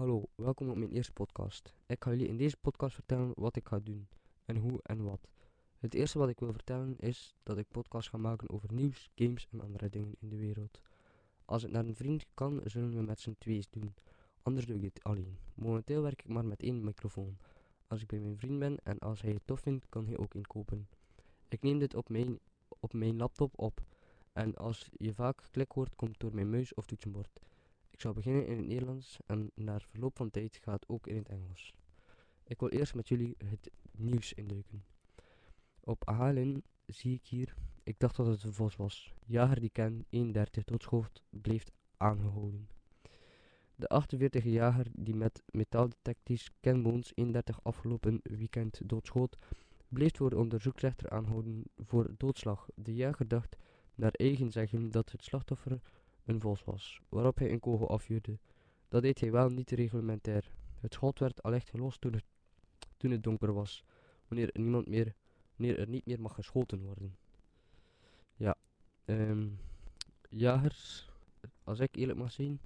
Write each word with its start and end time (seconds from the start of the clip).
Hallo, 0.00 0.28
welkom 0.34 0.70
op 0.70 0.76
mijn 0.76 0.90
eerste 0.90 1.12
podcast. 1.12 1.74
Ik 1.86 2.04
ga 2.04 2.10
jullie 2.10 2.28
in 2.28 2.36
deze 2.36 2.56
podcast 2.60 2.94
vertellen 2.94 3.32
wat 3.34 3.56
ik 3.56 3.68
ga 3.68 3.78
doen 3.78 4.08
en 4.44 4.56
hoe 4.56 4.80
en 4.82 5.02
wat. 5.02 5.28
Het 5.78 5.94
eerste 5.94 6.18
wat 6.18 6.28
ik 6.28 6.40
wil 6.40 6.52
vertellen 6.52 6.98
is 6.98 7.34
dat 7.42 7.58
ik 7.58 7.66
podcast 7.70 8.08
ga 8.08 8.16
maken 8.16 8.50
over 8.50 8.72
nieuws, 8.72 9.10
games 9.14 9.46
en 9.50 9.60
andere 9.60 9.88
dingen 9.88 10.14
in 10.18 10.28
de 10.28 10.36
wereld. 10.36 10.80
Als 11.44 11.62
het 11.62 11.70
naar 11.70 11.84
een 11.84 11.94
vriend 11.94 12.26
kan, 12.34 12.60
zullen 12.64 12.94
we 12.94 13.02
met 13.02 13.20
z'n 13.20 13.36
tweeën 13.38 13.64
doen. 13.70 13.94
Anders 14.42 14.66
doe 14.66 14.76
ik 14.76 14.82
het 14.82 15.02
alleen. 15.02 15.38
Momenteel 15.54 16.02
werk 16.02 16.22
ik 16.22 16.28
maar 16.28 16.44
met 16.44 16.62
één 16.62 16.84
microfoon. 16.84 17.36
Als 17.86 18.02
ik 18.02 18.06
bij 18.06 18.18
mijn 18.18 18.38
vriend 18.38 18.58
ben 18.58 18.78
en 18.82 18.98
als 18.98 19.22
hij 19.22 19.32
het 19.32 19.42
tof 19.44 19.60
vindt, 19.60 19.86
kan 19.88 20.06
hij 20.06 20.18
ook 20.18 20.34
inkopen. 20.34 20.88
Ik 21.48 21.62
neem 21.62 21.78
dit 21.78 21.94
op 21.94 22.08
mijn, 22.08 22.38
op 22.68 22.92
mijn 22.92 23.16
laptop 23.16 23.58
op. 23.58 23.80
En 24.32 24.54
als 24.54 24.90
je 24.96 25.14
vaak 25.14 25.48
klik 25.50 25.72
hoort, 25.72 25.96
komt 25.96 26.20
door 26.20 26.34
mijn 26.34 26.50
muis 26.50 26.74
of 26.74 26.86
toetsenbord. 26.86 27.40
Ik 28.00 28.06
zal 28.06 28.14
beginnen 28.14 28.46
in 28.46 28.56
het 28.56 28.66
Nederlands 28.66 29.18
en 29.26 29.50
na 29.54 29.80
verloop 29.80 30.16
van 30.16 30.30
tijd 30.30 30.58
gaat 30.62 30.88
ook 30.88 31.06
in 31.06 31.16
het 31.16 31.28
Engels. 31.28 31.74
Ik 32.44 32.60
wil 32.60 32.68
eerst 32.68 32.94
met 32.94 33.08
jullie 33.08 33.34
het 33.44 33.70
nieuws 33.92 34.32
induiken. 34.32 34.84
Op 35.80 36.08
Halen 36.08 36.62
zie 36.86 37.14
ik 37.14 37.26
hier, 37.26 37.54
ik 37.82 37.98
dacht 37.98 38.16
dat 38.16 38.26
het 38.26 38.42
een 38.42 38.52
vos 38.52 38.76
was. 38.76 39.14
Jager 39.24 39.60
die 39.60 39.70
ken, 39.70 40.04
31 40.08 40.64
doodschoot, 40.64 41.22
bleef 41.30 41.64
aangehouden. 41.96 42.68
De 43.74 44.02
48e 44.04 44.44
jager 44.44 44.86
die 44.92 45.14
met 45.14 45.42
metaaldetecties 45.46 46.50
Ken 46.60 46.82
Boons 46.82 47.12
31 47.14 47.62
afgelopen 47.62 48.20
weekend 48.22 48.80
doodschoot, 48.84 49.36
bleef 49.88 50.16
voor 50.16 50.30
de 50.30 50.36
onderzoeksrechter 50.36 51.10
aanhouden 51.10 51.62
voor 51.76 52.14
doodslag. 52.16 52.68
De 52.74 52.94
jager 52.94 53.28
dacht 53.28 53.56
naar 53.94 54.12
eigen 54.12 54.50
zeggen 54.50 54.90
dat 54.90 55.12
het 55.12 55.24
slachtoffer 55.24 55.80
een 56.30 56.40
vos 56.40 56.64
was, 56.64 57.00
waarop 57.08 57.38
hij 57.38 57.52
een 57.52 57.60
kogel 57.60 57.88
afvuurde. 57.88 58.38
Dat 58.88 59.02
deed 59.02 59.20
hij 59.20 59.30
wel 59.30 59.48
niet 59.48 59.70
reglementair. 59.70 60.50
Het 60.80 60.94
schot 60.94 61.18
werd 61.18 61.42
allicht 61.42 61.70
gelost 61.70 62.00
toen 62.00 62.12
het, 62.12 62.24
toen 62.96 63.10
het 63.10 63.22
donker 63.22 63.52
was, 63.52 63.84
wanneer 64.28 64.50
er, 64.52 64.60
niemand 64.60 64.88
meer, 64.88 65.14
wanneer 65.56 65.78
er 65.78 65.88
niet 65.88 66.06
meer 66.06 66.20
mag 66.20 66.34
geschoten 66.34 66.82
worden. 66.82 67.16
Ja, 68.36 68.54
ehm 69.04 69.48
jagers, 70.28 71.10
als 71.64 71.80
ik 71.80 71.96
eerlijk 71.96 72.18
mag 72.18 72.32
zijn, 72.32 72.60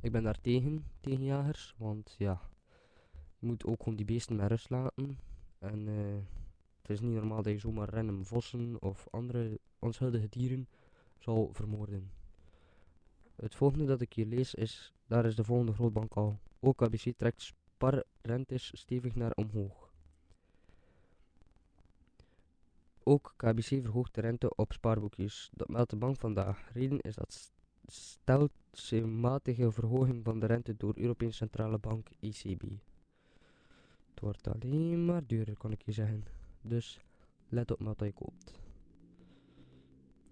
ik 0.00 0.12
ben 0.12 0.22
daar 0.22 0.40
tegen, 0.40 0.84
tegen 1.00 1.24
jagers, 1.24 1.74
want 1.76 2.14
ja, 2.18 2.40
je 3.38 3.46
moet 3.46 3.64
ook 3.64 3.78
gewoon 3.78 3.96
die 3.96 4.06
beesten 4.06 4.36
met 4.36 4.48
rust 4.48 4.70
laten. 4.70 5.18
En 5.58 5.88
eh, 5.88 5.94
het 6.80 6.90
is 6.90 7.00
niet 7.00 7.14
normaal 7.14 7.42
dat 7.42 7.52
je 7.52 7.58
zomaar 7.58 7.88
random 7.88 8.24
vossen 8.24 8.82
of 8.82 9.06
andere 9.10 9.60
onschuldige 9.78 10.28
dieren 10.28 10.68
zal 11.18 11.48
vermoorden. 11.52 12.10
Het 13.40 13.54
volgende 13.54 13.84
dat 13.84 14.00
ik 14.00 14.12
hier 14.12 14.26
lees 14.26 14.54
is, 14.54 14.92
daar 15.06 15.24
is 15.24 15.36
de 15.36 15.44
volgende 15.44 15.72
grootbank 15.72 16.12
al. 16.12 16.38
Ook 16.60 16.76
KBC 16.76 17.12
trekt 17.16 17.42
sparrentes 17.42 18.70
stevig 18.74 19.14
naar 19.14 19.32
omhoog. 19.34 19.92
Ook 23.02 23.34
KBC 23.36 23.62
verhoogt 23.62 24.14
de 24.14 24.20
rente 24.20 24.54
op 24.54 24.72
spaarboekjes. 24.72 25.50
Dat 25.52 25.68
meldt 25.68 25.90
de 25.90 25.96
bank 25.96 26.16
vandaag. 26.16 26.72
Reden 26.72 27.00
is 27.00 27.14
dat 27.14 27.52
stelselmatige 27.86 29.72
verhoging 29.72 30.24
van 30.24 30.40
de 30.40 30.46
rente 30.46 30.76
door 30.76 30.92
Europese 30.96 31.36
Centrale 31.36 31.78
Bank 31.78 32.08
ECB. 32.20 32.62
Het 34.10 34.20
wordt 34.20 34.48
alleen 34.48 35.04
maar 35.04 35.26
duurder, 35.26 35.56
kan 35.56 35.72
ik 35.72 35.82
je 35.82 35.92
zeggen. 35.92 36.24
Dus 36.60 37.00
let 37.48 37.70
op 37.70 37.80
wat 37.80 37.98
je 37.98 38.12
koopt. 38.12 38.60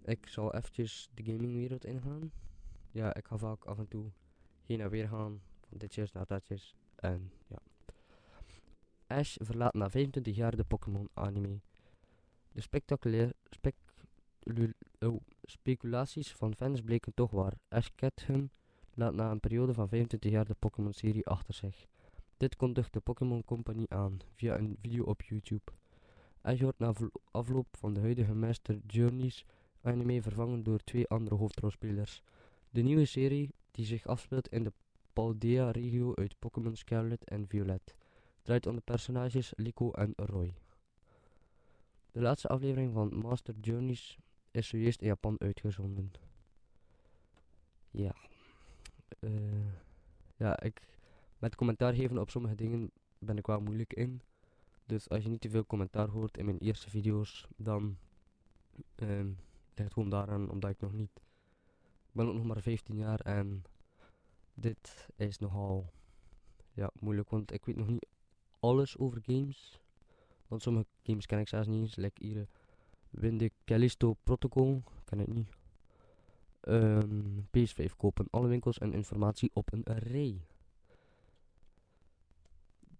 Ik 0.04 0.26
zal 0.28 0.54
eventjes 0.54 1.10
de 1.14 1.24
gamingwereld 1.24 1.84
ingaan. 1.84 2.30
Ja, 2.96 3.14
ik 3.14 3.26
ga 3.26 3.36
vaak 3.36 3.64
af 3.64 3.78
en 3.78 3.88
toe 3.88 4.10
heen 4.64 4.80
en 4.80 4.90
weer 4.90 5.08
gaan. 5.08 5.40
Van 5.68 5.78
ditjes 5.78 6.12
naar 6.12 6.26
datjes. 6.26 6.74
En 6.94 7.32
ja. 7.46 7.58
Ash 9.06 9.36
verlaat 9.40 9.74
na 9.74 9.90
25 9.90 10.36
jaar 10.36 10.56
de 10.56 10.64
Pokémon 10.64 11.08
anime. 11.12 11.60
De 12.52 12.60
spectaculair, 12.60 13.32
speculu- 13.50 14.74
oh, 14.98 15.20
speculaties 15.42 16.32
van 16.32 16.54
fans 16.54 16.80
bleken 16.80 17.14
toch 17.14 17.30
waar. 17.30 17.52
Ash 17.68 17.88
Ketchum 17.94 18.50
laat 18.94 19.14
na 19.14 19.30
een 19.30 19.40
periode 19.40 19.74
van 19.74 19.88
25 19.88 20.30
jaar 20.30 20.44
de 20.44 20.54
Pokémon-serie 20.58 21.26
achter 21.26 21.54
zich. 21.54 21.86
Dit 22.36 22.56
kondigt 22.56 22.92
de 22.92 23.00
Pokémon 23.00 23.44
Company 23.44 23.84
aan 23.88 24.18
via 24.34 24.58
een 24.58 24.76
video 24.80 25.04
op 25.04 25.22
YouTube. 25.22 25.72
Ash 26.40 26.60
wordt 26.60 26.78
na 26.78 26.92
afloop 27.30 27.76
van 27.76 27.94
de 27.94 28.00
huidige 28.00 28.34
Master 28.34 28.78
Journeys 28.86 29.44
anime 29.82 30.22
vervangen 30.22 30.62
door 30.62 30.78
twee 30.78 31.08
andere 31.08 31.36
hoofdrolspelers. 31.36 32.22
De 32.70 32.82
nieuwe 32.82 33.04
serie, 33.04 33.54
die 33.70 33.84
zich 33.84 34.06
afspeelt 34.06 34.48
in 34.48 34.62
de 34.62 34.72
Paldea-regio 35.12 36.14
uit 36.14 36.38
Pokémon 36.38 36.76
Scarlet 36.76 37.24
en 37.24 37.48
Violet, 37.48 37.94
draait 38.42 38.66
om 38.66 38.74
de 38.74 38.80
personages 38.80 39.52
Liko 39.56 39.90
en 39.90 40.12
Roy. 40.16 40.54
De 42.12 42.20
laatste 42.20 42.48
aflevering 42.48 42.92
van 42.92 43.16
Master 43.16 43.54
Journeys 43.60 44.18
is 44.50 44.68
zojuist 44.68 45.00
in 45.00 45.06
Japan 45.06 45.40
uitgezonden. 45.40 46.12
Ja. 47.90 48.14
Uh, 49.20 49.72
ja, 50.36 50.60
ik. 50.60 50.80
Met 51.38 51.54
commentaar 51.54 51.94
geven 51.94 52.18
op 52.18 52.30
sommige 52.30 52.54
dingen 52.54 52.90
ben 53.18 53.38
ik 53.38 53.46
wel 53.46 53.60
moeilijk 53.60 53.92
in. 53.92 54.22
Dus 54.86 55.08
als 55.08 55.22
je 55.22 55.28
niet 55.28 55.40
te 55.40 55.50
veel 55.50 55.66
commentaar 55.66 56.08
hoort 56.08 56.38
in 56.38 56.44
mijn 56.44 56.58
eerste 56.58 56.90
video's, 56.90 57.46
dan. 57.56 57.96
Uh, 58.96 59.08
ligt 59.18 59.34
het 59.74 59.92
gewoon 59.92 60.08
daaraan 60.08 60.50
omdat 60.50 60.70
ik 60.70 60.80
nog 60.80 60.92
niet. 60.92 61.20
Ben 62.16 62.28
ook 62.28 62.34
nog 62.34 62.44
maar 62.44 62.62
15 62.62 62.96
jaar 62.96 63.20
en. 63.20 63.64
Dit 64.54 65.08
is 65.16 65.38
nogal. 65.38 65.92
Ja, 66.72 66.90
moeilijk, 67.00 67.30
want 67.30 67.52
ik 67.52 67.64
weet 67.64 67.76
nog 67.76 67.86
niet 67.88 68.06
alles 68.60 68.98
over 68.98 69.22
games. 69.22 69.80
Want 70.46 70.62
sommige 70.62 70.86
games 71.02 71.26
ken 71.26 71.38
ik 71.38 71.48
zelfs 71.48 71.68
niet 71.68 71.80
eens. 71.80 71.96
Like 71.96 72.24
hier 72.24 72.48
Winde 73.10 73.50
Callisto 73.64 74.16
Protocol. 74.22 74.82
Ken 75.04 75.20
ik 75.20 75.26
niet. 75.26 75.48
Um, 76.62 77.48
PS5 77.58 77.96
kopen 77.96 78.26
alle 78.30 78.48
winkels 78.48 78.78
en 78.78 78.92
informatie 78.92 79.50
op 79.52 79.72
een 79.72 79.84
array. 79.84 80.40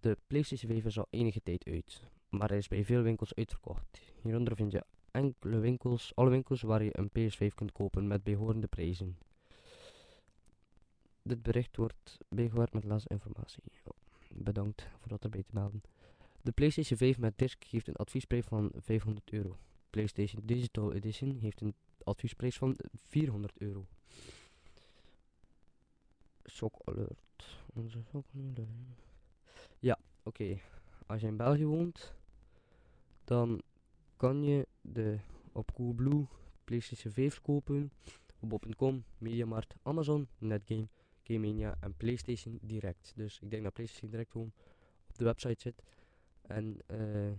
De 0.01 0.19
PlayStation 0.27 0.71
5 0.71 0.85
is 0.85 0.99
al 0.99 1.07
enige 1.11 1.43
tijd 1.43 1.65
uit, 1.65 2.03
maar 2.29 2.49
hij 2.49 2.59
is 2.59 2.69
bij 2.69 2.85
veel 2.85 3.03
winkels 3.03 3.35
uitverkocht. 3.35 4.01
Hieronder 4.23 4.57
vind 4.57 4.73
je 4.73 4.85
enkele 5.17 5.59
winkels, 5.59 6.13
alle 6.15 6.31
winkels 6.31 6.63
waar 6.63 6.83
je 6.83 6.99
een 6.99 7.11
PS5 7.11 7.55
kunt 7.55 7.73
kopen 7.73 8.07
met 8.07 8.23
behorende 8.23 8.67
prijzen. 8.67 9.19
Dit 11.23 11.43
bericht 11.43 11.77
wordt 11.77 12.19
bijgewerkt 12.29 12.73
met 12.73 12.85
laatste 12.85 13.09
informatie. 13.09 13.63
Bedankt 14.29 14.89
voor 14.99 15.09
dat 15.09 15.25
erbij 15.25 15.43
te 15.43 15.55
melden. 15.55 15.83
De 16.43 16.53
PlayStation 16.53 16.99
5 16.99 17.19
met 17.19 17.39
disc 17.39 17.65
geeft 17.65 17.89
een 17.89 17.97
adviesprijs 17.97 18.45
van 18.45 18.71
500 18.75 19.33
euro. 19.33 19.57
PlayStation 19.91 20.43
Digital 20.45 20.93
Edition 20.93 21.37
heeft 21.37 21.61
een 21.61 21.75
adviesprijs 22.05 22.57
van 22.57 22.77
400 22.95 23.59
euro. 23.59 23.87
Shock 26.51 26.75
alert. 26.85 27.59
Onze 27.75 27.99
shock 28.11 28.27
alert. 28.35 28.69
Ja, 29.79 29.99
oké. 30.23 30.61
Als 31.07 31.21
je 31.21 31.27
in 31.27 31.37
België 31.37 31.67
woont, 31.67 32.15
dan 33.25 33.63
kan 34.17 34.45
je 34.45 34.67
de 34.81 35.19
op 35.53 35.73
Coolblue 35.73 36.27
PlayStation 36.65 37.13
5 37.13 37.41
kopen 37.41 37.93
op 38.41 38.49
bol.com, 38.49 39.05
Mediamarkt, 39.19 39.75
Amazon, 39.83 40.29
Netgame, 40.39 40.89
Gamemania 41.23 41.77
en 41.81 41.95
PlayStation 41.97 42.59
Direct. 42.63 43.13
Dus 43.15 43.41
ik 43.41 43.51
denk 43.51 43.63
dat 43.63 43.73
PlayStation 43.73 44.11
Direct 44.11 44.31
gewoon 44.31 44.53
op 45.09 45.19
de 45.19 45.25
website 45.25 45.61
zit. 45.61 45.83
En 46.43 46.79
uh, 46.91 47.33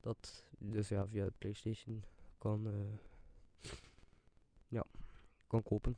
dat 0.00 0.44
dus 0.58 0.88
ja 0.88 1.06
via 1.06 1.28
PlayStation 1.38 2.04
kan, 2.38 2.66
uh, 2.66 3.72
ja, 4.68 4.84
kan 5.46 5.62
kopen. 5.62 5.96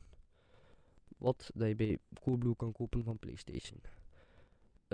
Wat 1.17 1.51
dat 1.53 1.67
je 1.67 1.75
bij 1.75 1.97
Coolblue 2.21 2.55
kan 2.55 2.71
kopen 2.71 3.03
van 3.03 3.19
PlayStation. 3.19 3.81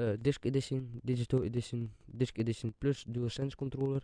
Uh, 0.01 0.15
Disc 0.17 0.45
Edition, 0.45 1.01
Digital 1.03 1.43
Edition, 1.43 1.89
Disc 2.07 2.37
Edition 2.37 2.73
Plus 2.79 3.05
DualSense 3.07 3.55
controller. 3.55 4.01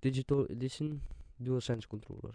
Digital 0.00 0.46
Edition 0.48 1.00
DualSense 1.38 1.86
controller. 1.86 2.34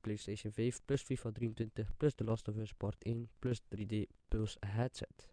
PlayStation 0.00 0.52
5 0.52 0.80
plus 0.86 1.02
FIFA 1.02 1.30
23 1.32 1.86
plus 1.98 2.14
The 2.14 2.24
Last 2.24 2.48
of 2.48 2.56
Us 2.56 2.72
Part 2.72 2.96
1 3.04 3.28
plus 3.40 3.62
3D 3.70 4.06
Pulse 4.28 4.58
headset 4.60 5.28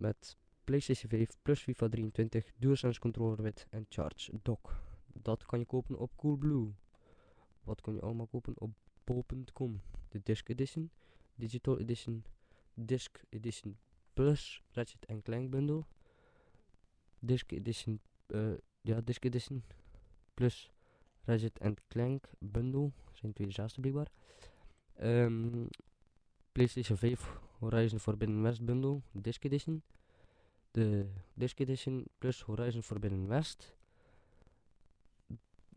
met 0.00 0.36
PlayStation 0.64 1.08
5 1.08 1.42
plus 1.42 1.62
FIFA 1.62 1.88
23, 1.88 2.52
DualSense 2.58 2.98
controller 2.98 3.42
wit 3.42 3.66
en 3.70 3.86
Charge 3.88 4.32
dock. 4.42 4.74
Dat 5.22 5.46
kan 5.46 5.58
je 5.58 5.64
kopen 5.64 5.98
op 5.98 6.16
Coolblue. 6.16 6.72
Wat 7.64 7.80
kan 7.80 7.94
je 7.94 8.00
allemaal 8.00 8.26
kopen 8.26 8.54
op 8.60 8.70
bol.com? 9.04 9.80
De 10.08 10.20
Disc 10.22 10.48
Edition, 10.48 10.90
Digital 11.34 11.78
Edition, 11.78 12.24
Disc 12.86 13.18
Edition 13.30 13.76
Plus, 14.14 14.62
Ratchet 14.74 15.04
en 15.08 15.22
Clank 15.22 15.50
bundle. 15.50 15.84
Disc 17.20 17.52
Edition, 17.52 18.00
uh, 18.34 18.58
ja, 18.82 19.00
Disc 19.00 19.24
Edition 19.24 19.62
Plus 20.34 20.70
Ratchet 21.26 21.58
en 21.58 21.76
Clank 21.88 22.28
bundle. 22.38 22.90
Zijn 23.12 23.32
twee 23.32 23.46
dezelfde 23.46 23.80
blijkbaar. 23.80 24.08
Um, 25.02 25.68
PlayStation 26.52 26.96
5 26.96 27.38
Horizon 27.58 27.98
Forbidden 27.98 28.42
West 28.42 28.64
bundle, 28.64 29.00
Disc 29.12 29.44
Edition. 29.44 29.82
De 30.70 31.06
Disc 31.34 31.58
Edition 31.60 32.06
plus 32.18 32.42
Horizon 32.42 32.82
Forbidden 32.82 33.28
West. 33.28 33.76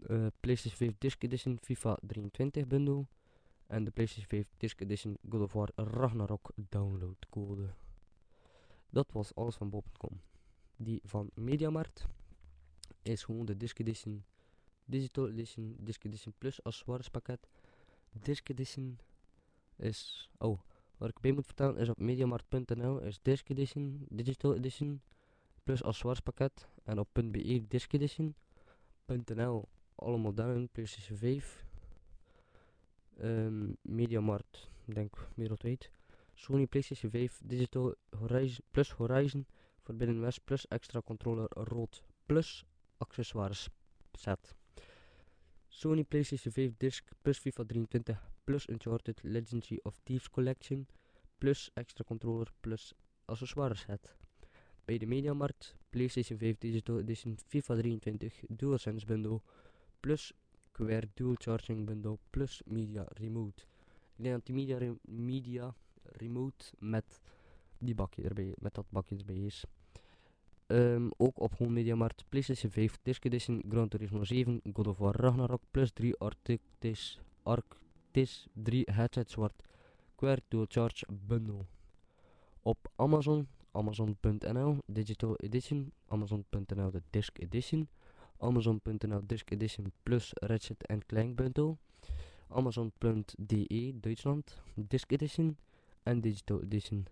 Uh, 0.09 0.27
PlayStation 0.39 0.77
5 0.77 0.97
Disc 0.97 1.23
Edition 1.23 1.57
FIFA 1.61 1.97
23 2.01 2.67
bundle. 2.67 3.05
En 3.71 3.83
de 3.83 3.91
PlayStation 3.91 4.27
5 4.27 4.53
Disc 4.57 4.81
Edition 4.81 5.17
God 5.29 5.41
of 5.41 5.53
War 5.53 5.69
Ragnarok 5.75 6.51
download 6.55 7.25
code. 7.29 7.73
Dat 8.89 9.11
was 9.11 9.35
alles 9.35 9.55
van 9.55 9.69
Bob.com. 9.69 10.21
Die 10.75 11.01
van 11.03 11.29
Mediamarkt 11.33 12.07
is 13.01 13.23
gewoon 13.23 13.45
de 13.45 13.57
Disc 13.57 13.79
Edition, 13.79 14.23
Digital 14.85 15.29
Edition, 15.29 15.75
Disc 15.79 16.03
Edition 16.03 16.33
Plus 16.37 16.63
accessoirespakket. 16.63 17.47
Disc 18.11 18.49
Edition 18.49 18.99
is, 19.75 20.29
oh, 20.37 20.59
wat 20.97 21.09
ik 21.09 21.19
bij 21.19 21.31
moet 21.31 21.45
vertellen 21.45 21.77
is 21.77 21.89
op 21.89 21.99
mediamarkt.nl 21.99 22.99
is 22.99 23.19
Disc 23.21 23.49
Edition, 23.49 24.05
Digital 24.09 24.55
Edition 24.55 25.01
plus 25.63 25.83
accessoirespakket. 25.83 26.67
En 26.83 26.99
op 26.99 27.07
.be 27.13 27.67
Disc 27.67 27.93
Edition.nl 27.93 29.67
alle 29.95 30.17
modellen, 30.17 30.69
PlayStation 30.69 31.17
5. 31.17 31.70
Um, 33.19 33.77
Mediamarkt, 33.81 34.69
denk 34.85 35.27
wereldwijd. 35.35 35.91
Sony 36.33 36.65
PlayStation 36.65 37.11
5 37.11 37.41
Digital 37.43 37.95
Horizon 38.09 38.65
plus 38.71 38.91
Horizon 38.91 39.45
Forbidden 39.81 40.21
West 40.21 40.41
plus 40.43 40.65
extra 40.67 41.01
controller 41.01 41.47
rood 41.53 42.03
plus 42.25 42.65
accessoires 42.97 43.69
set. 44.13 44.55
Sony 45.67 46.03
PlayStation 46.03 46.51
5 46.51 46.77
disc 46.77 47.11
plus 47.21 47.39
FIFA 47.39 47.65
23 47.65 48.17
plus 48.43 48.67
Uncharted 48.67 49.19
Legendary 49.23 49.79
of 49.83 49.99
Thieves 50.03 50.29
Collection 50.29 50.87
plus 51.37 51.71
extra 51.73 52.03
controller 52.03 52.51
plus 52.59 52.93
accessoires 53.25 53.79
set. 53.79 54.15
Bij 54.85 54.97
de 54.97 55.05
Mediamarkt 55.05 55.75
PlayStation 55.89 56.37
5 56.37 56.57
Digital 56.57 56.99
Edition 56.99 57.37
FIFA 57.47 57.75
23 57.75 58.43
DualSense 58.47 59.05
bundle 59.05 59.41
plus 59.99 60.33
Quer 60.81 61.05
Dual 61.13 61.35
Charging 61.37 61.85
bundle 61.85 62.17
plus 62.29 62.61
Media 62.65 63.05
Remote. 63.19 63.65
Denk 64.15 64.33
dat 64.35 64.45
die 64.45 64.55
Media, 64.55 64.93
media 65.05 65.75
Remote 66.17 66.65
met 66.79 67.21
die 67.77 67.95
bakje 67.95 68.23
erbij, 68.23 68.53
met 68.57 68.73
dat 68.73 68.85
bakje 68.89 69.17
erbij 69.17 69.45
is. 69.45 69.65
Um, 70.67 71.11
ook 71.17 71.39
op 71.39 71.53
Home 71.57 71.71
Media 71.71 71.95
Markt, 71.95 72.25
PlayStation 72.29 72.71
5, 72.71 72.97
Disc 73.01 73.25
Edition, 73.25 73.63
Gran 73.69 73.87
Turismo 73.87 74.23
7, 74.23 74.61
God 74.73 74.87
of 74.87 74.97
War 74.97 75.15
Ragnarok, 75.15 75.61
plus 75.71 75.91
3 75.91 76.17
Arctis, 76.17 77.19
Arctis 77.43 78.47
3 78.53 78.87
Headset 78.91 79.29
Zwart, 79.29 79.63
Quer 80.15 80.39
Dual 80.47 80.65
Charge 80.69 81.05
Bundle. 81.27 81.65
Op 82.61 82.91
Amazon, 82.95 83.47
Amazon.nl, 83.71 84.77
Digital 84.85 85.35
Edition, 85.35 85.91
Amazon.nl 86.07 86.91
de 86.91 87.01
Disc 87.09 87.37
Edition, 87.39 87.87
Amazon.nl 88.41 89.21
Disc 89.25 89.51
Edition 89.51 89.91
plus 90.03 90.33
Ratchet 90.41 90.83
Clank 91.07 91.35
Bundle, 91.35 91.77
Amazon.de 92.49 93.93
Duitsland, 93.99 94.61
Disc 94.75 95.11
Edition 95.11 95.57
en 96.03 96.21
Digital 96.21 96.61
Edition, 96.63 97.07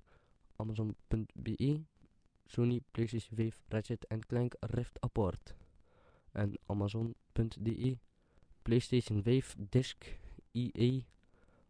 Amazon.be 0.57 1.83
Sony 2.49 2.81
PlayStation 2.91 3.35
5 3.35 3.61
Ratchet 3.69 4.05
Clank 4.27 4.55
Rift 4.59 4.97
Apart. 5.01 5.55
En 6.33 6.57
Amazon.de 6.65 7.97
PlayStation 8.63 9.21
5 9.23 9.55
Disc 9.69 10.19
EA. 10.51 11.01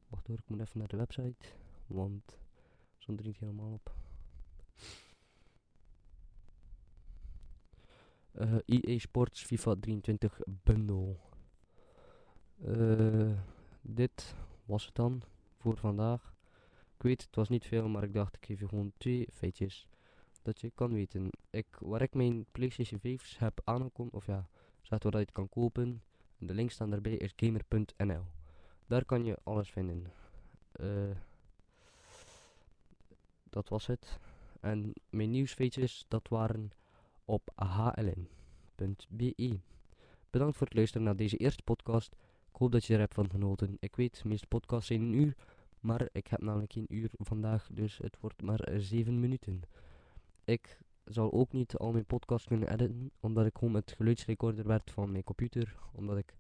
Wacht 0.08 0.28
hoor, 0.28 0.38
ik 0.38 0.50
moet 0.50 0.60
even 0.60 0.80
naar 0.80 0.88
de 0.88 0.98
website. 0.98 1.48
Want 1.88 2.38
zo 2.98 3.16
drinkt 3.16 3.40
helemaal 3.40 3.72
op. 3.72 3.96
Uh, 8.34 8.54
eh, 8.54 8.62
EA 8.66 8.98
Sports 8.98 9.44
FIFA 9.44 9.76
23 9.80 10.40
bundle. 10.46 11.16
Uh, 12.66 13.32
dit 13.82 14.36
was 14.66 14.86
het 14.86 14.96
dan 14.96 15.22
voor 15.58 15.78
vandaag. 15.78 16.34
Ik 16.96 17.02
weet, 17.06 17.22
het 17.22 17.36
was 17.36 17.50
niet 17.50 17.66
veel, 17.66 17.88
maar 17.88 18.04
ik 18.04 18.14
dacht 18.14 18.36
ik 18.36 18.46
geef 18.46 18.60
je 18.60 18.68
gewoon 18.68 18.92
twee 18.98 19.28
feitjes 19.32 19.88
dat 20.42 20.62
je 20.62 20.72
kan 20.76 20.94
weten. 20.94 21.30
Ik, 21.50 21.68
waar 21.80 22.02
ik 22.02 22.14
mijn 22.14 22.46
PlayStation 22.52 23.00
5's 23.00 23.38
heb 23.38 23.62
aangekomen, 23.64 24.14
of 24.14 24.26
ja, 24.26 24.48
staat 24.82 25.04
waar 25.04 25.14
je 25.14 25.20
het 25.20 25.32
kan 25.32 25.50
kopen. 25.50 26.02
De 26.38 26.54
link 26.54 26.72
staan 26.72 26.90
daarbij 26.90 27.16
is 27.16 27.34
gamer.nl. 27.36 28.24
Daar 28.88 29.06
kan 29.06 29.26
je 29.26 29.38
alles 29.44 29.70
vinden. 29.70 30.12
Uh, 30.82 31.16
dat 33.44 33.70
was 33.70 33.88
het. 33.88 34.20
En 34.60 34.94
mijn 35.10 35.30
nieuwsfeetjes, 35.30 36.06
dat 36.08 36.28
waren 36.28 36.72
op 37.30 37.52
hln.be. 37.56 39.60
Bedankt 40.30 40.58
voor 40.58 40.68
het 40.68 40.76
luisteren 40.76 41.06
naar 41.06 41.16
deze 41.16 41.38
eerste 41.38 41.64
podcast. 41.64 42.16
Ik 42.52 42.56
hoop 42.56 42.72
dat 42.72 42.86
je 42.86 42.94
er 42.94 43.00
hebt 43.00 43.14
van 43.14 43.30
genoten. 43.30 43.78
Ik 43.80 43.96
weet, 43.96 44.22
de 44.22 44.28
meeste 44.28 44.48
podcasts 44.48 44.88
zijn 44.88 45.02
een 45.02 45.14
uur. 45.14 45.36
Maar 45.80 46.10
ik 46.12 46.28
heb 46.28 46.42
namelijk 46.42 46.74
geen 46.74 46.86
uur 46.90 47.12
vandaag, 47.18 47.70
dus 47.72 47.98
het 47.98 48.18
wordt 48.20 48.42
maar 48.42 48.70
7 48.78 49.20
minuten. 49.20 49.62
Ik 50.44 50.80
zal 51.06 51.32
ook 51.32 51.52
niet 51.52 51.78
al 51.78 51.92
mijn 51.92 52.06
podcasts 52.06 52.48
kunnen 52.48 52.72
editen, 52.72 53.12
omdat 53.20 53.46
ik 53.46 53.58
gewoon 53.58 53.74
met 53.74 53.94
geluidsrecorder 53.98 54.68
werd 54.68 54.92
van 54.92 55.12
mijn 55.12 55.24
computer, 55.24 55.76
omdat 55.92 56.18
ik 56.18 56.36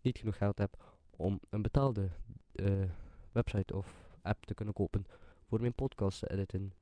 niet 0.00 0.18
genoeg 0.18 0.36
geld 0.36 0.58
heb 0.58 1.00
om 1.10 1.40
een 1.50 1.62
betaalde 1.62 2.08
uh, 2.52 2.84
website 3.32 3.76
of 3.76 3.94
app 4.22 4.46
te 4.46 4.54
kunnen 4.54 4.74
kopen 4.74 5.06
voor 5.48 5.60
mijn 5.60 5.74
podcast 5.74 6.18
te 6.18 6.30
editen. 6.30 6.72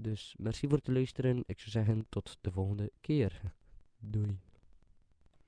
Dus 0.00 0.34
merci 0.38 0.68
voor 0.68 0.78
het 0.78 0.88
luisteren. 0.88 1.42
Ik 1.46 1.58
zou 1.58 1.70
zeggen 1.70 2.06
tot 2.08 2.38
de 2.40 2.50
volgende 2.50 2.92
keer. 3.00 3.40
Doei. 3.98 4.38